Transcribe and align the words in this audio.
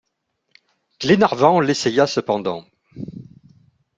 Glenarvan 0.99 1.59
l’essaya 1.61 2.07
cependant. 2.07 2.65